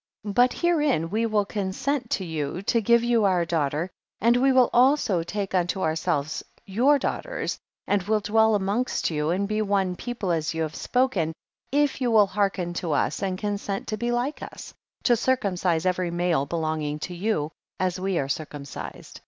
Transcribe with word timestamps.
44. 0.23 0.33
But 0.33 0.53
herein 0.53 1.09
will 1.11 1.27
we 1.29 1.45
consent 1.45 2.09
to 2.09 2.25
you, 2.25 2.63
to 2.63 2.81
give 2.81 3.03
you 3.03 3.23
our 3.25 3.45
daughter, 3.45 3.91
and 4.19 4.35
we 4.35 4.51
will 4.51 4.71
also 4.73 5.21
take 5.21 5.53
unto 5.53 5.81
ourselves 5.83 6.41
your 6.65 6.97
daughters, 6.97 7.59
and 7.85 8.01
will 8.01 8.19
dwell 8.19 8.55
amongst 8.55 9.11
you 9.11 9.29
and 9.29 9.47
be 9.47 9.61
one 9.61 9.95
people 9.95 10.31
as 10.31 10.55
you 10.55 10.63
have 10.63 10.73
spoken, 10.73 11.33
if 11.71 12.01
you 12.01 12.09
will 12.09 12.25
hearken 12.25 12.73
to 12.73 12.93
us, 12.93 13.21
and 13.21 13.37
consent 13.37 13.85
to 13.89 13.95
be 13.97 14.09
like 14.11 14.41
us, 14.41 14.73
to 15.03 15.15
circumcise 15.15 15.85
every 15.85 16.09
male 16.09 16.47
belonging 16.47 16.97
to 16.97 17.13
you, 17.13 17.51
as 17.79 17.99
we 17.99 18.17
are 18.17 18.27
circumcised. 18.27 19.19